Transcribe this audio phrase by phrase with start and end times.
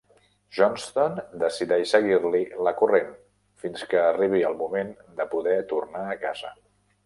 [0.59, 3.13] Johnston decideix seguir-li la corrent
[3.65, 4.93] fins que arribi el moment
[5.23, 6.55] de poder tornar a casa.